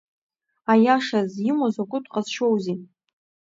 Аиашаз, 0.71 1.31
имоу 1.49 1.69
закәытә 1.75 2.09
ҟазшьоузеи! 2.13 2.77